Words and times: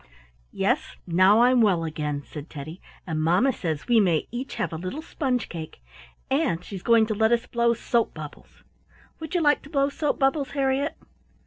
"Yes, 0.51 0.95
now 1.05 1.41
I'm 1.43 1.61
well 1.61 1.83
again," 1.83 2.23
said 2.25 2.49
Teddy 2.49 2.81
"and 3.05 3.21
mamma 3.21 3.53
says 3.53 3.87
we 3.87 3.99
may 3.99 4.27
each 4.31 4.55
have 4.55 4.73
a 4.73 4.77
little 4.77 5.03
sponge 5.03 5.47
cake, 5.47 5.79
and 6.27 6.63
she's 6.65 6.81
going 6.81 7.05
to 7.05 7.13
let 7.13 7.31
us 7.31 7.45
blow 7.45 7.75
soap 7.75 8.15
bubbles. 8.15 8.63
Would 9.19 9.35
you 9.35 9.41
like 9.41 9.61
to 9.61 9.69
blow 9.69 9.89
soap 9.89 10.17
bubbles, 10.17 10.49
Harriett?" 10.53 10.95